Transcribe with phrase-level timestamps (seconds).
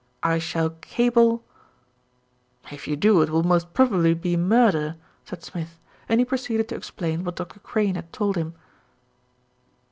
[0.23, 1.43] I shall cable"
[2.71, 5.77] "If you do, it will most probably be murder," said Smith,
[6.09, 7.59] and he proceeded to explain what Dr.
[7.59, 8.55] Crane had told him.